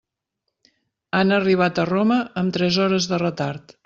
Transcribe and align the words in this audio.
Han 1.19 1.35
arribat 1.37 1.81
a 1.83 1.85
Roma 1.89 2.17
amb 2.43 2.57
tres 2.57 2.81
hores 2.87 3.09
de 3.13 3.21
retard. 3.25 3.77